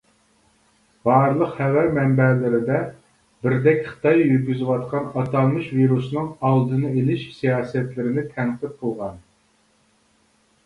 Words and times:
بارلىق 1.07 1.49
خەۋەر 1.57 1.89
مەنبەلىرىدە 1.97 2.77
بىردەك 3.47 3.83
خىتاي 3.89 4.23
يۈرگۈزۈۋاتقان 4.31 5.05
ئاتالمىش 5.21 5.67
ۋىرۇسنىڭ 5.81 6.29
ئالدىنى 6.49 6.91
ئېلىش 7.01 7.25
سىياسەتلىرىنى 7.35 8.23
تەنقىد 8.33 8.73
قىلغان. 8.81 9.21